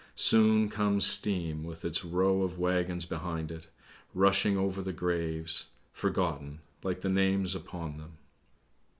Soon 0.15 0.67
comes 0.67 1.05
Steam 1.05 1.63
with 1.63 1.85
its 1.85 2.03
row 2.03 2.41
of 2.41 2.57
waggons 2.57 3.05
behind 3.05 3.51
it, 3.51 3.67
rushing 4.15 4.57
over 4.57 4.81
the 4.81 4.91
graves, 4.91 5.67
forgotten, 5.93 6.61
like 6.81 7.01
the 7.01 7.07
names 7.07 7.53
upon 7.53 7.99
them. 7.99 8.17